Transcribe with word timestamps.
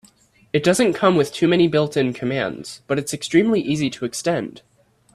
It 0.51 0.63
doesn't 0.63 0.93
come 0.93 1.15
with 1.15 1.31
too 1.31 1.47
many 1.47 1.67
built-in 1.67 2.11
commands, 2.13 2.81
but 2.87 2.97
it's 2.97 3.13
extremely 3.13 3.61
easy 3.61 3.91
to 3.91 4.03
extend. 4.05 4.63